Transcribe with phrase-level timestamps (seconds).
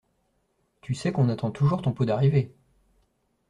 [0.81, 2.51] Tu sais qu'on attend toujours ton pot d'arrivée!